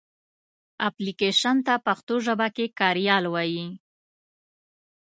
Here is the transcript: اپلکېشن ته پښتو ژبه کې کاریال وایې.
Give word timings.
اپلکېشن 0.89 1.57
ته 1.67 1.73
پښتو 1.85 2.15
ژبه 2.25 2.47
کې 2.55 2.65
کاریال 2.79 3.23
وایې. 3.29 3.65